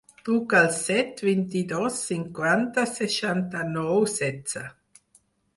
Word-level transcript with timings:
Truca 0.27 0.59
al 0.59 0.69
set, 0.77 1.21
vint-i-dos, 1.27 1.99
cinquanta, 2.13 2.87
seixanta-nou, 2.95 4.03
setze. 4.19 4.65